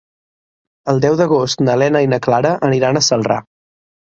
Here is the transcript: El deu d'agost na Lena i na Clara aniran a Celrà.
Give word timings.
El 0.93 1.01
deu 1.03 1.17
d'agost 1.19 1.63
na 1.67 1.75
Lena 1.83 2.03
i 2.07 2.09
na 2.15 2.21
Clara 2.29 2.57
aniran 2.71 2.99
a 2.99 3.05
Celrà. 3.11 3.39